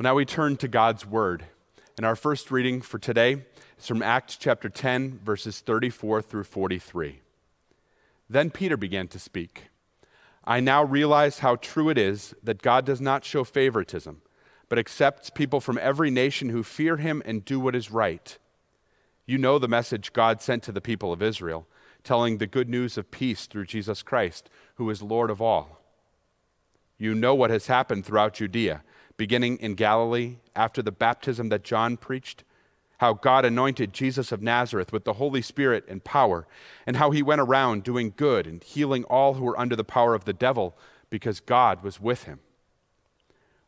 [0.00, 1.44] Well, now we turn to God's Word.
[1.98, 3.44] And our first reading for today
[3.78, 7.20] is from Acts chapter 10, verses 34 through 43.
[8.26, 9.64] Then Peter began to speak.
[10.42, 14.22] I now realize how true it is that God does not show favoritism,
[14.70, 18.38] but accepts people from every nation who fear him and do what is right.
[19.26, 21.66] You know the message God sent to the people of Israel,
[22.04, 25.82] telling the good news of peace through Jesus Christ, who is Lord of all.
[26.96, 28.82] You know what has happened throughout Judea
[29.20, 32.42] beginning in Galilee after the baptism that John preached,
[33.00, 36.46] how God anointed Jesus of Nazareth with the Holy Spirit and power,
[36.86, 40.14] and how he went around doing good and healing all who were under the power
[40.14, 40.74] of the devil
[41.10, 42.40] because God was with him.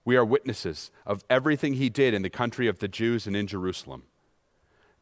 [0.06, 3.46] We are witnesses of everything he did in the country of the Jews and in
[3.46, 4.04] Jerusalem.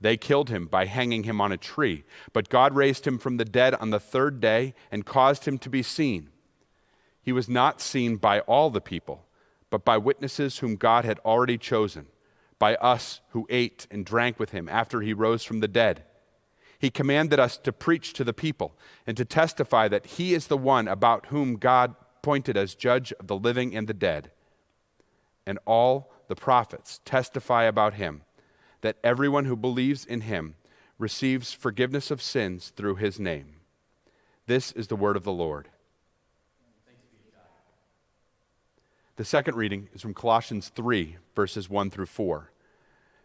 [0.01, 3.45] They killed him by hanging him on a tree, but God raised him from the
[3.45, 6.31] dead on the third day and caused him to be seen.
[7.23, 9.27] He was not seen by all the people
[9.71, 12.07] but by witnesses whom God had already chosen,
[12.59, 16.05] by us who ate and drank with him after he rose from the dead.
[16.79, 18.77] He commanded us to preach to the people
[19.07, 23.29] and to testify that he is the one about whom God appointed as judge of
[23.29, 24.31] the living and the dead.
[25.47, 28.23] And all the prophets testify about him
[28.83, 30.55] that everyone who believes in him
[30.99, 33.57] receives forgiveness of sins through his name.
[34.47, 35.70] This is the word of the Lord.
[39.21, 42.51] The second reading is from Colossians 3, verses 1 through 4.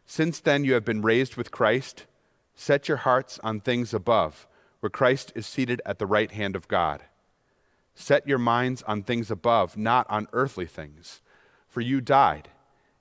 [0.05, 2.03] Since then you have been raised with Christ,
[2.53, 4.45] set your hearts on things above,
[4.81, 7.03] where Christ is seated at the right hand of God.
[7.93, 11.21] Set your minds on things above, not on earthly things.
[11.69, 12.49] For you died,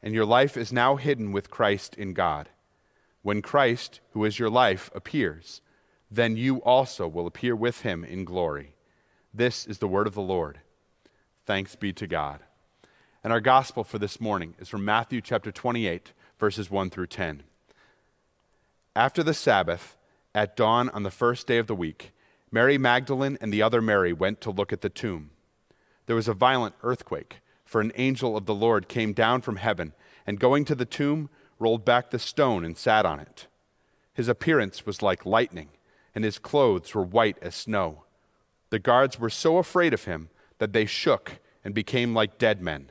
[0.01, 2.49] and your life is now hidden with Christ in God.
[3.23, 5.63] When Christ, who is your life, appears,
[6.13, 8.77] then you also will appear with him in glory.
[9.35, 10.61] This is the word of the Lord.
[11.45, 12.39] Thanks be to God.
[13.25, 17.43] And our gospel for this morning is from Matthew chapter 28, verses 1 through 10.
[18.95, 19.97] After the Sabbath,
[20.35, 22.13] at dawn on the first day of the week,
[22.53, 25.31] Mary Magdalene and the other Mary went to look at the tomb.
[26.05, 29.95] There was a violent earthquake, for an angel of the Lord came down from heaven
[30.27, 33.47] and, going to the tomb, rolled back the stone and sat on it.
[34.13, 35.71] His appearance was like lightning,
[36.15, 38.05] and his clothes were white as snow.
[38.69, 42.91] The guards were so afraid of him that they shook and became like dead men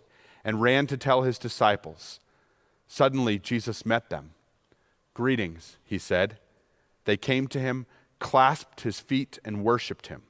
[0.43, 2.19] and ran to tell his disciples.
[2.87, 4.31] Suddenly, Jesus met them.
[5.13, 6.37] Greetings, he said.
[7.05, 7.85] They came to him,
[8.19, 10.23] clasped his feet, and worshiped him.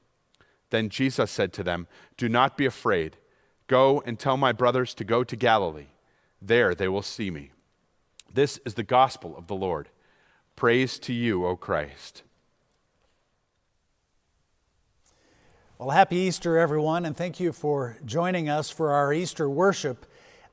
[0.70, 1.86] Then Jesus said to them,
[2.16, 3.16] Do not be afraid.
[3.66, 5.88] Go and tell my brothers to go to Galilee.
[6.40, 7.50] There they will see me.
[8.32, 9.88] This is the gospel of the Lord.
[10.56, 12.22] Praise to you, O Christ.
[15.82, 20.06] Well, happy Easter, everyone, and thank you for joining us for our Easter worship.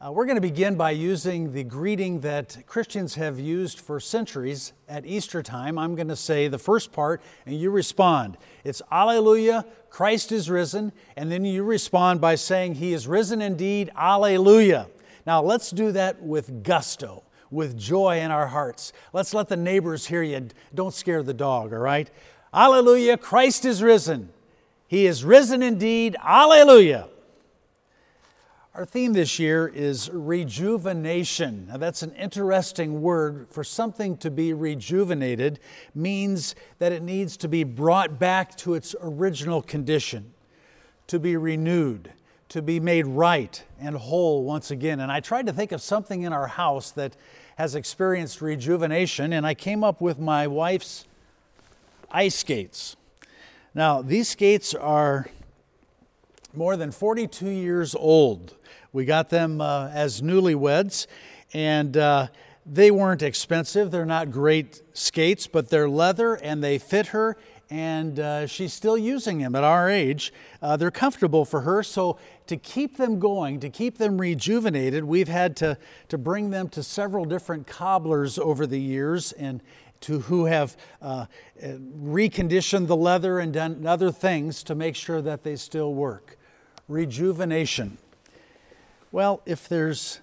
[0.04, 4.74] Uh, we're going to begin by using the greeting that Christians have used for centuries
[4.88, 5.78] at Easter time.
[5.78, 8.40] I'm going to say the first part, and you respond.
[8.64, 13.92] It's Alleluia, Christ is risen, and then you respond by saying, He is risen indeed,
[13.96, 14.88] Alleluia.
[15.28, 17.22] Now, let's do that with gusto,
[17.52, 18.94] with joy in our hearts.
[19.14, 20.48] Let's let the neighbors hear you.
[20.74, 22.10] Don't scare the dog, all right?
[22.52, 24.34] Alleluia, Christ is risen.
[24.90, 26.18] He is risen indeed.
[26.20, 27.08] Alleluia.
[28.74, 31.68] Our theme this year is rejuvenation.
[31.68, 33.46] Now, that's an interesting word.
[33.52, 35.60] For something to be rejuvenated
[35.94, 40.34] means that it needs to be brought back to its original condition,
[41.06, 42.12] to be renewed,
[42.48, 45.02] to be made right and whole once again.
[45.02, 47.16] And I tried to think of something in our house that
[47.58, 51.06] has experienced rejuvenation, and I came up with my wife's
[52.10, 52.96] ice skates.
[53.76, 55.28] Now, these skates are
[56.56, 58.56] more than 42 years old.
[58.92, 61.06] We got them uh, as newlyweds,
[61.54, 62.28] and uh,
[62.66, 63.92] they weren't expensive.
[63.92, 67.38] They're not great skates, but they're leather and they fit her,
[67.70, 70.34] and uh, she's still using them at our age.
[70.64, 72.18] Uh, they're comfortable for her, so
[72.48, 75.78] to keep them going, to keep them rejuvenated, we've had to,
[76.08, 79.62] to bring them to several different cobblers over the years and
[80.02, 81.26] to who have uh,
[81.62, 86.38] reconditioned the leather and done other things to make sure that they still work.
[86.88, 87.98] Rejuvenation.
[89.12, 90.22] Well, if there's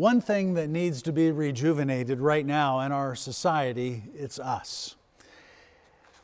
[0.00, 4.96] One thing that needs to be rejuvenated right now in our society, it's us.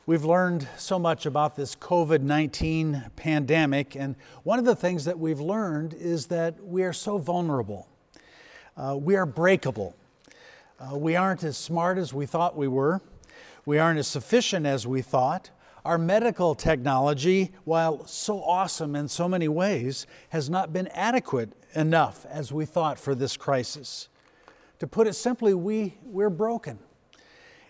[0.07, 5.19] We've learned so much about this COVID 19 pandemic, and one of the things that
[5.19, 7.87] we've learned is that we are so vulnerable.
[8.75, 9.95] Uh, we are breakable.
[10.79, 13.01] Uh, we aren't as smart as we thought we were.
[13.65, 15.49] We aren't as sufficient as we thought.
[15.83, 22.27] Our medical technology, while so awesome in so many ways, has not been adequate enough
[22.29, 24.07] as we thought for this crisis.
[24.77, 26.77] To put it simply, we, we're broken.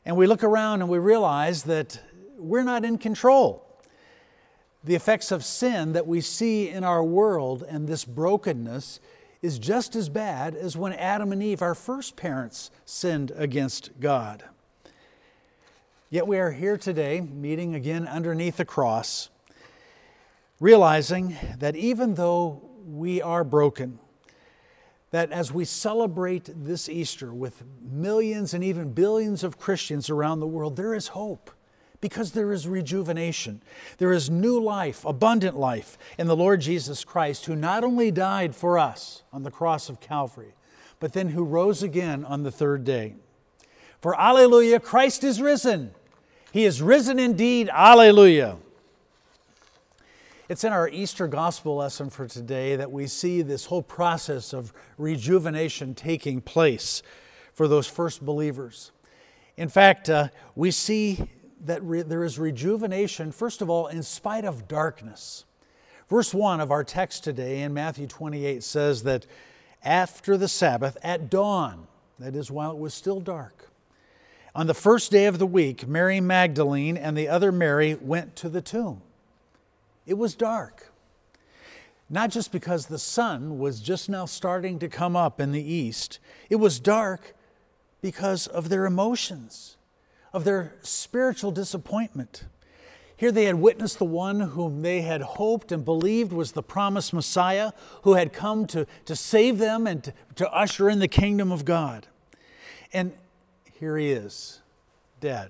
[0.03, 2.01] And we look around and we realize that
[2.37, 3.63] we're not in control.
[4.83, 8.99] The effects of sin that we see in our world and this brokenness
[9.47, 14.43] is just as bad as when Adam and Eve, our first parents, sinned against God.
[16.09, 19.29] Yet we are here today, meeting again underneath the cross,
[20.59, 23.99] realizing that even though we are broken,
[25.11, 30.47] that as we celebrate this Easter with millions and even billions of Christians around the
[30.47, 31.51] world, there is hope
[31.99, 33.61] because there is rejuvenation.
[33.97, 38.55] There is new life, abundant life in the Lord Jesus Christ, who not only died
[38.55, 40.53] for us on the cross of Calvary,
[40.99, 43.15] but then who rose again on the third day.
[44.01, 45.91] For Alleluia, Christ is risen.
[46.51, 47.69] He is risen indeed.
[47.71, 48.57] Alleluia.
[50.49, 54.71] It's in our Easter gospel lesson for today that we see this whole process of
[54.97, 57.03] rejuvenation taking place
[57.53, 58.91] for those first believers.
[59.57, 61.27] In fact, uh, we see
[61.65, 65.45] that re- there is rejuvenation, first of all, in spite of darkness.
[66.09, 69.25] Verse 1 of our text today in Matthew 28 says that
[69.83, 71.87] after the Sabbath, at dawn,
[72.19, 73.69] that is, while it was still dark,
[74.55, 78.49] on the first day of the week, Mary Magdalene and the other Mary went to
[78.49, 79.01] the tomb.
[80.05, 80.91] It was dark.
[82.09, 86.19] Not just because the sun was just now starting to come up in the east,
[86.49, 87.35] it was dark
[88.01, 89.76] because of their emotions
[90.37, 92.45] of their spiritual disappointment.
[93.15, 97.11] Here they had witnessed the one whom they had hoped and believed was the promised
[97.11, 97.71] Messiah
[98.03, 101.65] who had come to, to save them and to, to usher in the kingdom of
[101.65, 102.05] God.
[102.93, 103.13] And
[103.79, 104.61] here he is,
[105.21, 105.49] dead,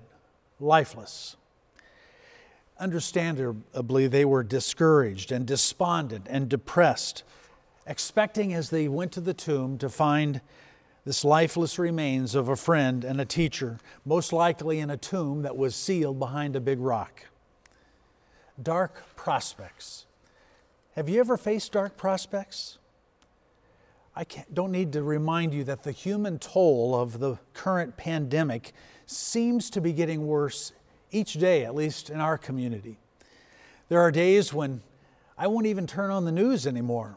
[0.58, 1.36] lifeless.
[2.80, 7.24] Understandably, they were discouraged and despondent and depressed,
[7.86, 10.40] expecting as they went to the tomb to find
[11.08, 15.56] this lifeless remains of a friend and a teacher, most likely in a tomb that
[15.56, 17.28] was sealed behind a big rock.
[18.62, 20.06] Dark prospects.
[20.98, 22.78] Have you ever faced dark prospects?
[24.18, 28.74] I don't need to remind you that the human toll of the current pandemic
[29.06, 30.74] seems to be getting worse
[31.10, 32.98] each day, at least in our community.
[33.88, 34.82] There are days when
[35.38, 37.16] I won't even turn on the news anymore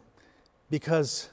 [0.70, 1.28] because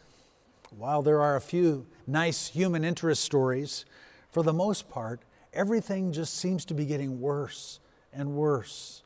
[0.75, 3.85] while there are a few nice human interest stories,
[4.31, 5.21] for the most part,
[5.53, 7.79] everything just seems to be getting worse
[8.13, 9.03] and worse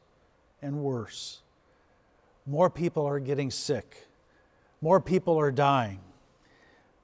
[0.62, 1.42] and worse.
[2.46, 4.08] More people are getting sick,
[4.82, 6.00] more people are dying.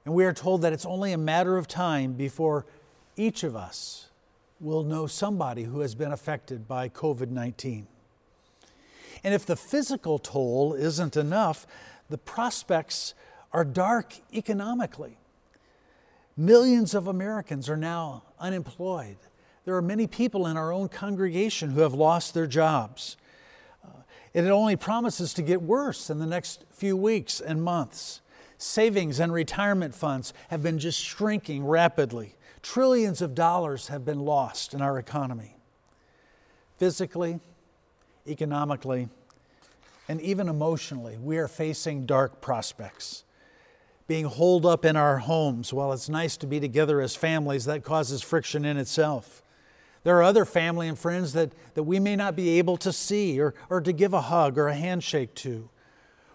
[0.04, 2.64] And we are told that it's only a matter of time before
[3.16, 4.08] each of us
[4.60, 7.86] will know somebody who has been affected by COVID 19.
[9.24, 11.66] And if the physical toll isn't enough,
[12.08, 13.14] the prospects
[13.52, 15.18] are dark economically.
[16.38, 19.16] Millions of Americans are now unemployed.
[19.64, 23.16] There are many people in our own congregation who have lost their jobs.
[23.84, 24.02] Uh,
[24.32, 28.20] it only promises to get worse in the next few weeks and months.
[28.56, 32.36] Savings and retirement funds have been just shrinking rapidly.
[32.62, 35.56] Trillions of dollars have been lost in our economy.
[36.76, 37.40] Physically,
[38.28, 39.08] economically,
[40.08, 43.24] and even emotionally, we are facing dark prospects
[44.08, 45.72] being holed up in our homes.
[45.72, 49.42] While it's nice to be together as families, that causes friction in itself.
[50.02, 53.38] There are other family and friends that, that we may not be able to see
[53.38, 55.68] or, or to give a hug or a handshake to.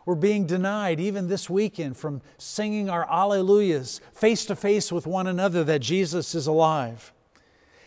[0.05, 5.27] We're being denied, even this weekend, from singing our Alleluias face to face with one
[5.27, 7.11] another that Jesus is alive.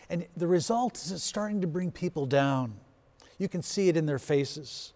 [0.09, 2.75] And the result is it's starting to bring people down.
[3.37, 4.93] You can see it in their faces.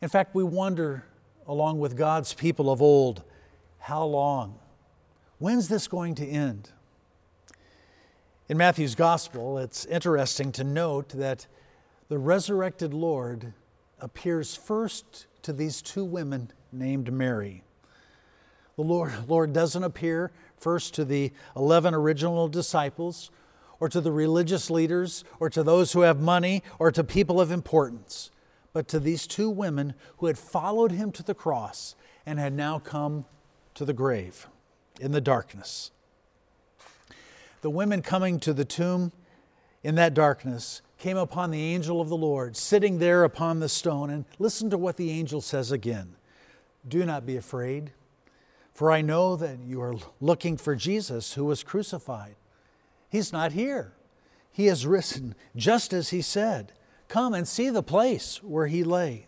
[0.00, 1.04] In fact, we wonder,
[1.46, 3.22] along with God's people of old,
[3.82, 4.60] how long?
[5.38, 6.70] When's this going to end?
[8.48, 11.48] In Matthew's gospel, it's interesting to note that
[12.08, 13.54] the resurrected Lord
[13.98, 17.64] appears first to these two women named Mary.
[18.76, 23.32] The Lord, Lord doesn't appear first to the 11 original disciples
[23.80, 27.50] or to the religious leaders or to those who have money or to people of
[27.50, 28.30] importance,
[28.72, 32.78] but to these two women who had followed him to the cross and had now
[32.78, 33.24] come
[33.74, 34.46] to the grave.
[35.00, 35.90] in the darkness.
[37.62, 39.12] The women coming to the tomb
[39.82, 44.10] in that darkness came upon the angel of the Lord sitting there upon the stone.
[44.10, 46.14] And listen to what the angel says again
[46.86, 47.92] Do not be afraid,
[48.74, 52.36] for I know that you are looking for Jesus who was crucified.
[53.08, 53.92] He's not here,
[54.52, 56.72] he has risen, just as he said.
[57.08, 59.26] Come and see the place where he lay.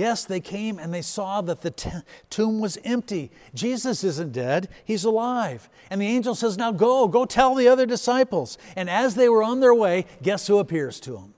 [0.00, 1.90] Yes, they came and they saw that the t-
[2.30, 3.30] tomb was empty.
[3.52, 5.68] Jesus isn't dead, he's alive.
[5.90, 8.56] And the angel says, Now go, go tell the other disciples.
[8.74, 11.34] And as they were on their way, guess who appears to them?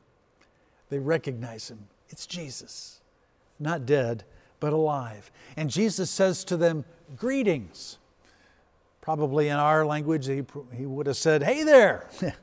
[0.91, 1.89] They recognize him.
[2.09, 3.01] It's Jesus,
[3.59, 4.23] not dead,
[4.61, 5.33] but alive.
[5.57, 6.85] And Jesus says to them,
[7.17, 7.99] Greetings.
[9.01, 12.09] Probably in our language, he, he would have said, Hey there.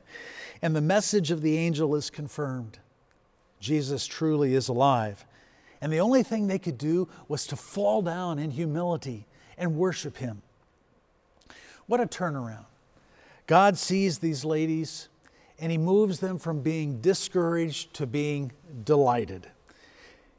[0.60, 2.78] and the message of the angel is confirmed.
[3.58, 5.24] Jesus truly is alive.
[5.80, 10.18] And the only thing they could do was to fall down in humility and worship
[10.18, 10.42] Him.
[11.86, 12.66] What a turnaround.
[13.46, 15.08] God sees these ladies
[15.58, 18.52] and He moves them from being discouraged to being
[18.84, 19.48] delighted.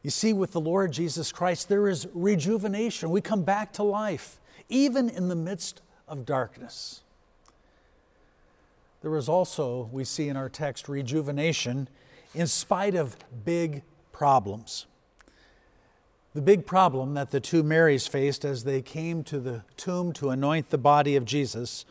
[0.03, 3.11] You see, with the Lord Jesus Christ, there is rejuvenation.
[3.11, 7.01] We come back to life, even in the midst of darkness.
[9.01, 11.87] There is also, we see in our text, rejuvenation
[12.33, 14.85] in spite of big problems.
[16.33, 20.29] The big problem that the two Marys faced as they came to the tomb to
[20.29, 21.85] anoint the body of Jesus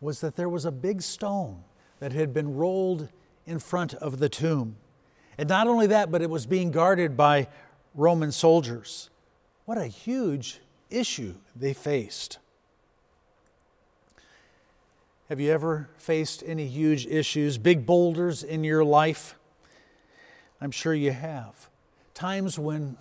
[0.00, 1.64] was that there was a big stone
[1.98, 3.08] that had been rolled
[3.46, 4.76] in front of the tomb.
[5.36, 7.48] And not only that, but it was being guarded by
[7.94, 9.10] Roman soldiers.
[9.64, 12.38] What a huge issue they faced.
[15.28, 19.34] Have you ever faced any huge issues, big boulders in your life?
[20.60, 21.68] I'm sure you have.
[22.14, 22.96] Times when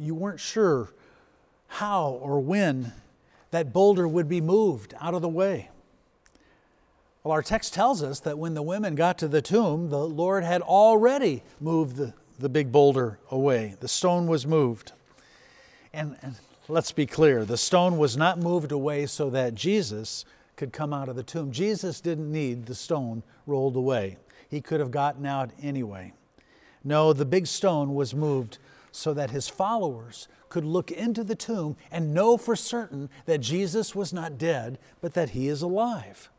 [0.00, 0.88] you weren't sure
[1.68, 2.92] how or when
[3.50, 5.68] that boulder would be moved out of the way.
[7.22, 10.42] Well, our text tells us that when the women got to the tomb, the Lord
[10.42, 13.74] had already moved the, the big boulder away.
[13.80, 14.92] The stone was moved.
[15.92, 16.36] And, and
[16.68, 20.24] let's be clear the stone was not moved away so that Jesus
[20.56, 21.52] could come out of the tomb.
[21.52, 24.16] Jesus didn't need the stone rolled away,
[24.48, 26.12] he could have gotten out anyway.
[26.82, 28.58] No, the big stone was moved
[28.92, 33.94] so that his followers could look into the tomb and know for certain that Jesus
[33.94, 36.30] was not dead, but that he is alive.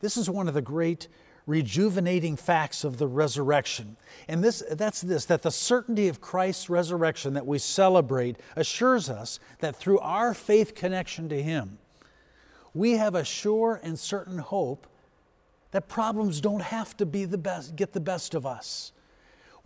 [0.00, 1.08] This is one of the great
[1.46, 3.96] rejuvenating facts of the resurrection.
[4.28, 9.38] And this, that's this that the certainty of Christ's resurrection that we celebrate assures us
[9.60, 11.78] that through our faith connection to Him,
[12.74, 14.86] we have a sure and certain hope
[15.70, 18.92] that problems don't have to be the best, get the best of us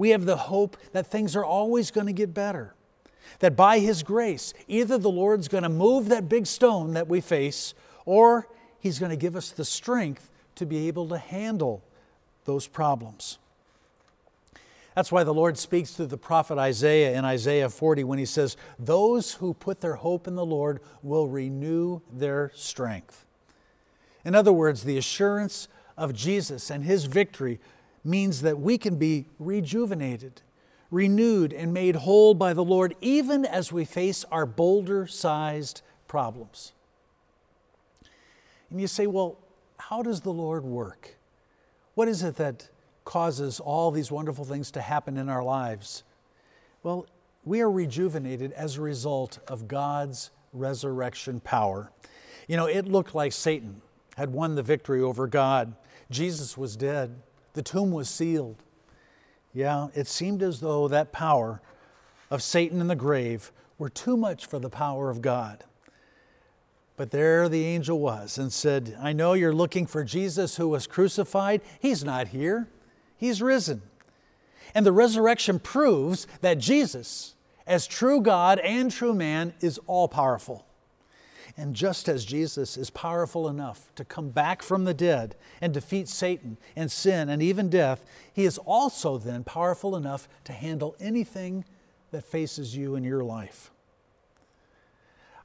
[0.00, 2.72] we have the hope that things are always going to get better.
[3.40, 7.20] That by His grace, either the Lord's going to move that big stone that we
[7.20, 7.74] face,
[8.06, 11.84] or He's going to give us the strength to be able to handle
[12.46, 13.38] those problems.
[14.94, 18.56] That's why the Lord speaks to the prophet Isaiah in Isaiah 40 when he says,
[18.78, 23.26] Those who put their hope in the Lord will renew their strength.
[24.24, 27.60] In other words, the assurance of Jesus and his victory
[28.04, 30.42] means that we can be rejuvenated,
[30.90, 36.72] renewed, and made whole by the Lord even as we face our boulder sized problems.
[38.70, 39.38] And you say, well,
[39.78, 41.16] how does the Lord work?
[41.94, 42.68] What is it that
[43.04, 46.04] causes all these wonderful things to happen in our lives?
[46.82, 47.06] Well,
[47.44, 51.90] we are rejuvenated as a result of God's resurrection power.
[52.46, 53.82] You know, it looked like Satan
[54.16, 55.74] had won the victory over God.
[56.10, 57.16] Jesus was dead.
[57.52, 58.62] The tomb was sealed.
[59.52, 61.60] Yeah, it seemed as though that power
[62.30, 65.64] of Satan and the grave were too much for the power of God.
[66.96, 70.86] But there the angel was and said, I know you're looking for Jesus who was
[70.86, 71.62] crucified.
[71.80, 72.68] He's not here,
[73.16, 73.82] he's risen.
[74.74, 77.34] And the resurrection proves that Jesus,
[77.66, 80.66] as true God and true man, is all powerful.
[81.60, 86.08] And just as Jesus is powerful enough to come back from the dead and defeat
[86.08, 88.02] Satan and sin and even death,
[88.32, 91.66] he is also then powerful enough to handle anything
[92.12, 93.70] that faces you in your life.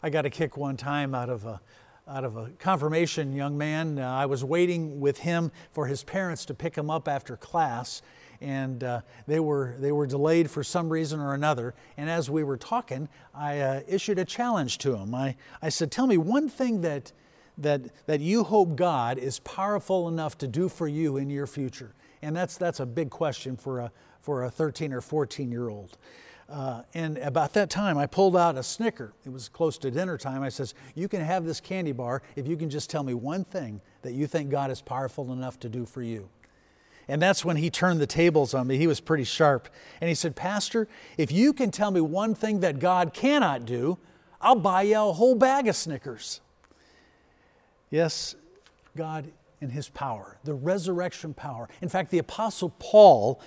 [0.02, 1.60] I got a kick one time out of a,
[2.08, 4.00] out of a confirmation young man.
[4.00, 8.02] Uh, I was waiting with him for his parents to pick him up after class,
[8.42, 11.74] and uh, they, were, they were delayed for some reason or another.
[11.98, 15.14] And as we were talking, I uh, issued a challenge to him.
[15.16, 17.12] I, I said, Tell me one thing that,
[17.58, 21.94] that, that you hope God is powerful enough to do for you in your future.
[22.22, 25.98] And that's, that's a big question for a, for a 13 or 14 year old.
[26.48, 29.14] Uh, and about that time, I pulled out a Snicker.
[29.26, 30.44] It was close to dinner time.
[30.44, 33.44] I says, "You can have this candy bar if you can just tell me one
[33.44, 36.30] thing that you think God is powerful enough to do for you."
[37.08, 38.78] And that's when he turned the tables on me.
[38.78, 39.70] He was pretty sharp.
[40.02, 43.98] And he said, Pastor, if you can tell me one thing that God cannot do,
[44.42, 46.42] I'll buy you a whole bag of Snickers.
[47.90, 48.36] Yes,
[48.96, 49.32] God
[49.62, 51.70] in his power, the resurrection power.
[51.82, 53.40] In fact, the Apostle Paul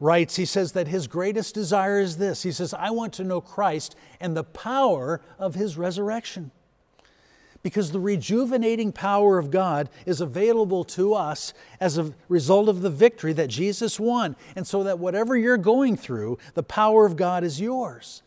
[0.00, 2.42] writes, he says that his greatest desire is this.
[2.42, 6.50] He says, I want to know Christ and the power of his resurrection.
[7.62, 12.90] Because the rejuvenating power of God is available to us as a result of the
[12.90, 14.34] victory that Jesus won.
[14.56, 18.22] And so that whatever you're going through, the power of God is yours.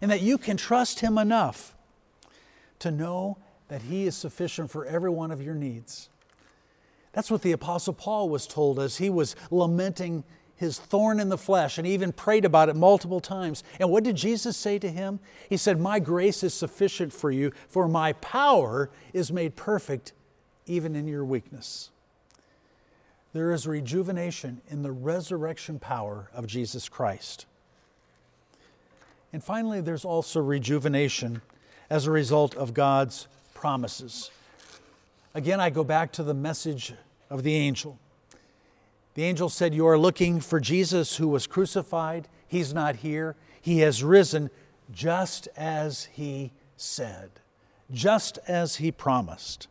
[0.00, 1.76] And that you can trust Him enough
[2.80, 6.08] to know that He is sufficient for every one of your needs.
[7.12, 10.22] That's what the Apostle Paul was told as he was lamenting
[10.60, 13.64] his thorn in the flesh and he even prayed about it multiple times.
[13.80, 15.18] And what did Jesus say to him?
[15.48, 20.12] He said, My grace is sufficient for you, for my power is made perfect
[20.66, 21.88] even in your weakness.
[23.32, 27.46] There is rejuvenation in the resurrection power of Jesus Christ.
[29.32, 31.40] And finally, there's also rejuvenation
[31.88, 34.30] as a result of God's promises.
[35.32, 36.92] Again, I go back to the message
[37.30, 37.98] of the angel.
[39.20, 42.26] The angel said, You are looking for Jesus who was crucified.
[42.48, 43.36] He's not here.
[43.60, 44.48] He has risen
[44.90, 47.28] just as he said,
[47.92, 49.68] just as he promised.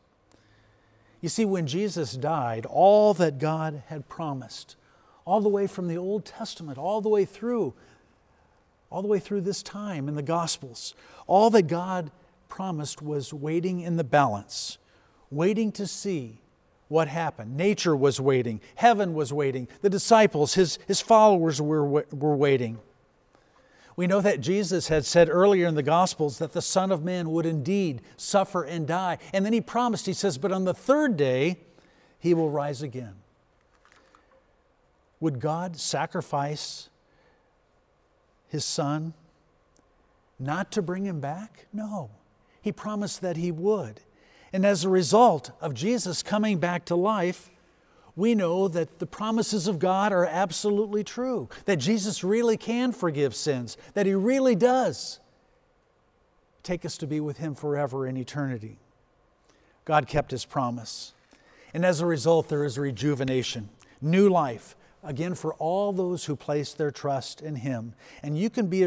[1.20, 4.76] You see, when Jesus died, all that God had promised,
[5.26, 7.74] all the way from the Old Testament, all the way through,
[8.92, 10.94] all the way through this time in the Gospels,
[11.26, 12.12] all that God
[12.50, 14.78] promised was waiting in the balance
[15.32, 16.40] waiting to see
[16.89, 17.56] what happened.
[17.56, 22.80] Nature was waiting, heaven was waiting, the disciples, his, his followers were, were waiting.
[23.95, 27.32] We know that Jesus had said earlier in the Gospels that the Son of Man
[27.32, 29.17] would indeed suffer and die.
[29.34, 31.58] And then he promised, he says, but on the third day,
[32.17, 33.15] he will rise again.
[35.19, 36.89] Would God sacrifice
[38.47, 39.13] his Son
[40.39, 41.67] not to bring him back?
[41.73, 42.10] No.
[42.62, 43.99] He promised that he would.
[44.52, 47.50] And as a result of Jesus coming back to life,
[48.16, 53.34] we know that the promises of God are absolutely true, that Jesus really can forgive
[53.34, 55.20] sins, that He really does
[56.64, 58.78] take us to be with Him forever in eternity.
[59.86, 61.14] God kept His promise.
[61.74, 63.70] And as a result, there is rejuvenation,
[64.02, 67.94] new life, again, for all those who place their trust in Him.
[68.22, 68.84] And you can be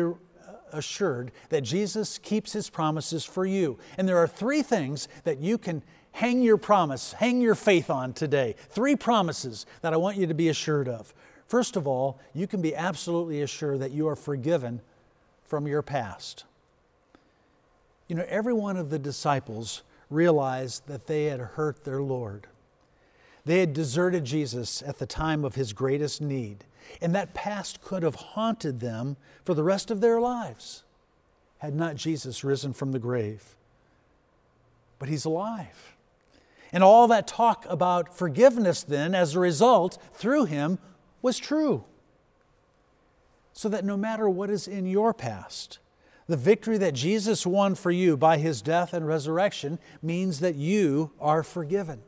[0.72, 3.78] assured that Jesus keeps his promises for you.
[3.96, 5.82] And there are three things that you can
[6.12, 8.54] hang your promise, hang your faith on today.
[8.70, 11.14] Three promises that I want you to be assured of.
[11.46, 14.80] First of all, you can be absolutely assured that you are forgiven
[15.44, 16.44] from your past.
[18.08, 22.46] You know, every one of the disciples realized that they had hurt their Lord.
[23.44, 26.64] They had deserted Jesus at the time of his greatest need.
[27.00, 30.84] And that past could have haunted them for the rest of their lives
[31.62, 33.54] had not Jesus risen from the grave.
[34.98, 35.94] But he's alive.
[36.72, 40.80] And all that talk about forgiveness, then, as a result, through him,
[41.22, 41.84] was true.
[43.52, 45.78] So that no matter what is in your past,
[46.26, 51.12] the victory that Jesus won for you by his death and resurrection means that you
[51.20, 52.02] are forgiven.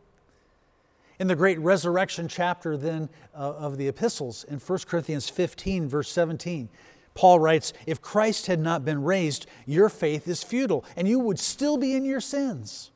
[1.18, 6.10] In the great resurrection chapter, then, uh, of the epistles, in 1 Corinthians 15, verse
[6.10, 6.68] 17,
[7.14, 11.38] Paul writes, If Christ had not been raised, your faith is futile, and you would
[11.38, 12.90] still be in your sins.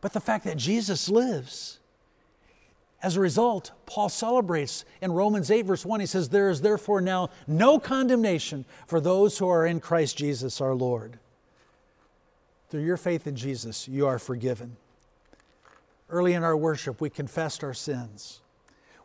[0.00, 1.80] But the fact that Jesus lives,
[3.02, 7.00] as a result, Paul celebrates in Romans 8, verse 1, he says, There is therefore
[7.00, 11.18] now no condemnation for those who are in Christ Jesus our Lord.
[12.70, 14.76] Through your faith in Jesus, you are forgiven.
[16.10, 18.40] Early in our worship, we confessed our sins.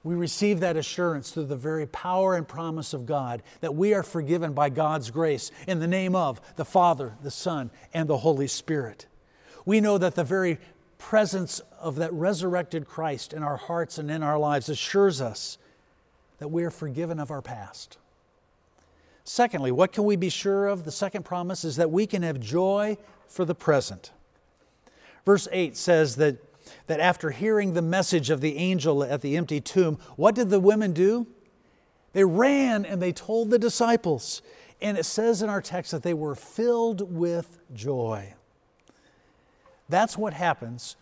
[0.03, 4.03] We receive that assurance through the very power and promise of God that we are
[4.03, 8.47] forgiven by God's grace in the name of the Father, the Son, and the Holy
[8.47, 9.05] Spirit.
[9.65, 10.59] We know that the very
[10.97, 15.57] presence of that resurrected Christ in our hearts and in our lives assures us
[16.39, 17.97] that we are forgiven of our past.
[19.23, 20.83] Secondly, what can we be sure of?
[20.83, 24.11] The second promise is that we can have joy for the present.
[25.25, 26.37] Verse 8 says that
[26.87, 30.59] that after hearing the message of the angel at the empty tomb, what did the
[30.59, 31.27] women do?
[32.13, 34.41] They ran and they told the disciples.
[34.81, 38.33] And it says in our text that they were filled with joy.
[39.89, 40.95] That's what happens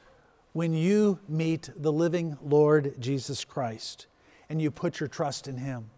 [0.53, 4.07] when you meet the living Lord Jesus Christ
[4.49, 5.89] and you put your trust in Him.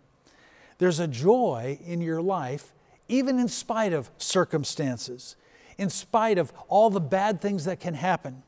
[0.77, 2.73] There's a joy in your life,
[3.07, 5.35] even in spite of circumstances,
[5.77, 8.43] in spite of all the bad things that can happen.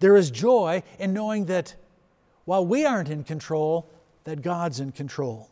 [0.00, 1.74] There is joy in knowing that
[2.44, 3.90] while we aren't in control,
[4.24, 5.50] that God's in control.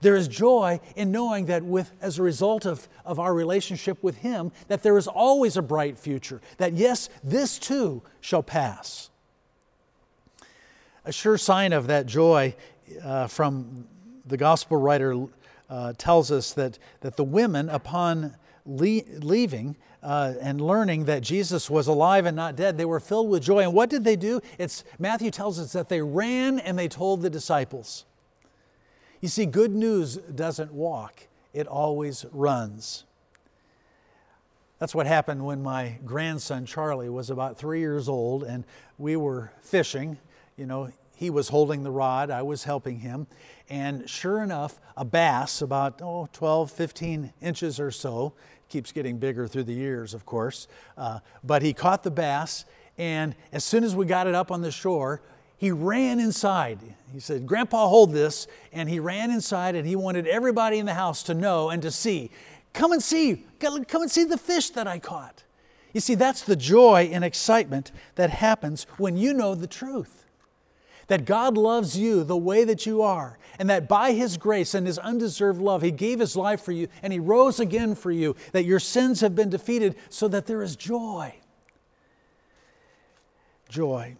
[0.00, 4.18] There is joy in knowing that with, as a result of, of our relationship with
[4.18, 9.10] Him, that there is always a bright future, that yes, this too shall pass.
[11.04, 12.54] A sure sign of that joy
[13.02, 13.86] uh, from
[14.26, 15.26] the gospel writer
[15.70, 21.68] uh, tells us that, that the women, upon le- leaving uh, and learning that Jesus
[21.68, 23.64] was alive and not dead, they were filled with joy.
[23.64, 24.40] And what did they do?
[24.56, 28.04] It's, Matthew tells us that they ran and they told the disciples.
[29.20, 33.04] You see, good news doesn't walk, it always runs.
[34.78, 38.62] That's what happened when my grandson Charlie was about three years old and
[38.98, 40.18] we were fishing.
[40.56, 43.26] You know, he was holding the rod, I was helping him.
[43.68, 48.34] And sure enough, a bass, about oh, 12, 15 inches or so,
[48.68, 50.68] keeps getting bigger through the years, of course.
[50.96, 52.64] Uh, but he caught the bass,
[52.98, 55.22] and as soon as we got it up on the shore,
[55.58, 56.80] he ran inside.
[57.12, 58.46] He said, Grandpa, hold this.
[58.72, 61.90] And he ran inside and he wanted everybody in the house to know and to
[61.90, 62.30] see.
[62.74, 63.46] Come and see.
[63.58, 65.44] Come and see the fish that I caught.
[65.94, 70.25] You see, that's the joy and excitement that happens when you know the truth.
[71.08, 74.86] That God loves you the way that you are, and that by His grace and
[74.86, 78.34] His undeserved love, He gave His life for you and He rose again for you,
[78.52, 81.34] that your sins have been defeated so that there is joy.
[83.68, 84.16] Joy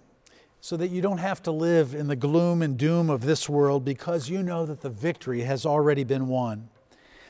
[0.67, 3.85] so that you don't have to live in the gloom and doom of this world
[3.85, 6.69] because you know that the victory has already been won,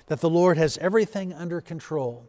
[0.06, 2.24] that the Lord has everything under control,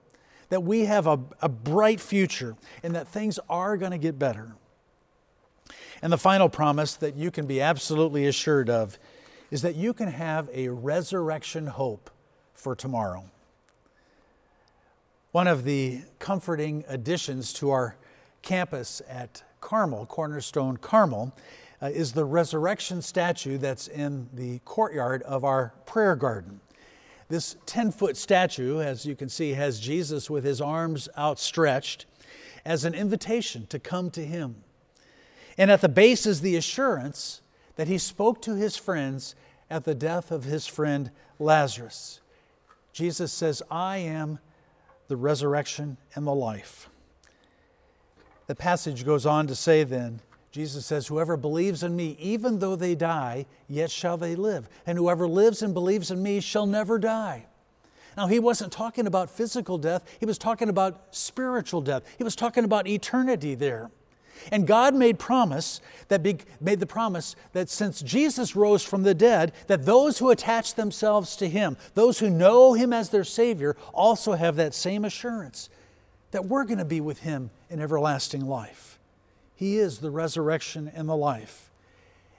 [0.49, 4.55] that we have a, a bright future, and that things are going to get better.
[6.01, 8.99] And the final promise that you can be absolutely assured of
[9.49, 12.09] is that you can have a resurrection hope
[12.53, 13.23] for tomorrow.
[15.31, 17.95] One of the comforting additions to our
[18.41, 21.33] campus at Carmel, Cornerstone Carmel,
[21.81, 26.59] uh, is the resurrection statue that's in the courtyard of our prayer garden.
[27.29, 32.05] This 10 foot statue, as you can see, has Jesus with his arms outstretched
[32.65, 34.63] as an invitation to come to him.
[35.57, 37.41] And at the base is the assurance
[37.75, 39.35] that he spoke to his friends
[39.69, 42.21] at the death of his friend Lazarus.
[42.93, 44.39] Jesus says, I am
[45.07, 46.89] the resurrection and the life.
[48.47, 52.75] The passage goes on to say then, Jesus says, Whoever believes in me, even though
[52.75, 54.67] they die, yet shall they live.
[54.85, 57.45] And whoever lives and believes in me shall never die.
[58.15, 62.03] Now, he wasn't talking about physical death, he was talking about spiritual death.
[62.17, 63.91] He was talking about eternity there.
[64.51, 69.13] And God made promise that be, made the promise that since Jesus rose from the
[69.13, 73.75] dead, that those who attach themselves to him, those who know him as their savior,
[73.93, 75.69] also have that same assurance
[76.31, 78.99] that we're going to be with him in everlasting life.
[79.55, 81.69] He is the resurrection and the life.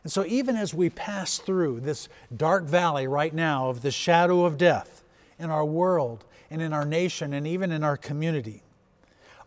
[0.04, 4.44] And so, even as we pass through this dark valley right now of the shadow
[4.44, 5.02] of death
[5.38, 8.62] in our world and in our nation and even in our community,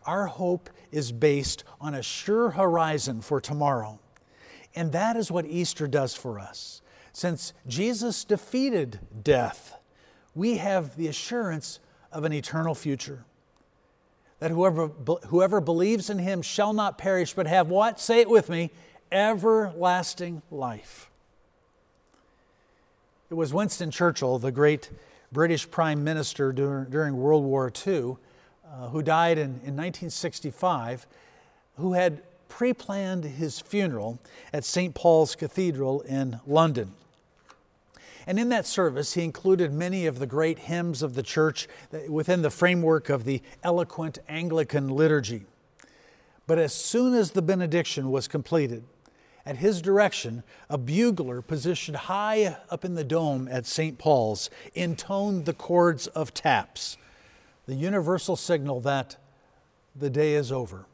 [0.05, 3.99] our hope is based on a sure horizon for tomorrow.
[4.75, 6.81] And that is what Easter does for us.
[7.13, 9.77] Since Jesus defeated death,
[10.33, 11.79] we have the assurance
[12.11, 13.25] of an eternal future
[14.39, 14.87] that whoever,
[15.27, 17.99] whoever believes in him shall not perish, but have what?
[17.99, 18.71] Say it with me
[19.11, 21.11] everlasting life.
[23.29, 24.89] It was Winston Churchill, the great
[25.31, 28.17] British Prime Minister during, during World War II,
[28.71, 31.05] uh, who died in, in 1965,
[31.75, 34.19] who had pre planned his funeral
[34.53, 34.95] at St.
[34.95, 36.93] Paul's Cathedral in London.
[38.27, 41.67] And in that service, he included many of the great hymns of the church
[42.07, 45.45] within the framework of the eloquent Anglican liturgy.
[46.45, 48.83] But as soon as the benediction was completed,
[49.45, 53.97] at his direction, a bugler positioned high up in the dome at St.
[53.97, 56.97] Paul's intoned the chords of taps,
[57.71, 59.15] the universal signal that
[59.95, 60.87] the day is over.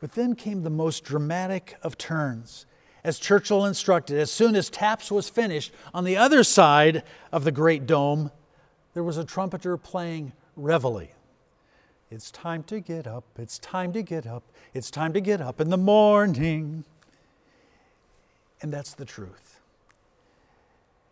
[0.00, 2.66] But then came the most dramatic of turns
[3.04, 7.52] as Churchill instructed, as soon as taps was finished, on the other side of the
[7.52, 8.32] great dome,
[8.94, 11.06] there was a trumpeter playing reveille.
[12.10, 14.42] It's time to get up, it's time to get up,
[14.74, 16.84] it's time to get up in the morning.
[18.60, 19.51] And that's the truth.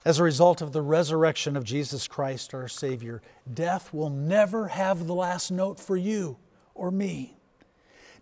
[0.05, 3.21] As a result of the resurrection of Jesus Christ, our Savior,
[3.53, 6.39] death will never have the last note for you
[6.75, 7.37] or me.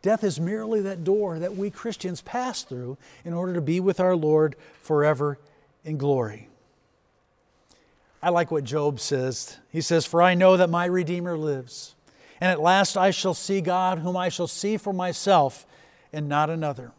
[0.02, 4.00] Death is merely that door that we Christians pass through in order to be with
[4.00, 5.38] our Lord forever
[5.84, 6.48] in glory.
[8.20, 9.58] I like what Job says.
[9.70, 11.94] He says, For I know that my Redeemer lives,
[12.40, 15.64] and at last I shall see God, whom I shall see for myself
[16.12, 16.92] and not another.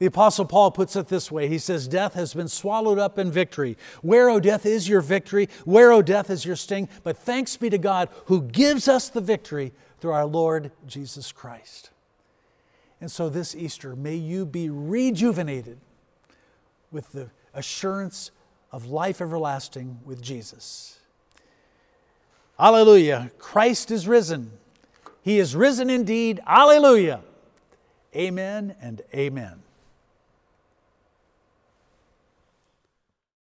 [0.00, 3.30] The Apostle Paul puts it this way He says, Death has been swallowed up in
[3.30, 3.76] victory.
[4.00, 5.48] Where, O death, is your victory?
[5.64, 6.88] Where, O death, is your sting?
[7.04, 11.90] But thanks be to God who gives us the victory through our Lord Jesus Christ.
[12.98, 15.78] And so this Easter, may you be rejuvenated
[16.90, 18.30] with the assurance
[18.72, 20.98] of life everlasting with Jesus.
[22.58, 23.30] Alleluia.
[23.38, 24.52] Christ is risen.
[25.22, 26.40] He is risen indeed.
[26.46, 27.20] Alleluia.
[28.16, 29.62] Amen and amen.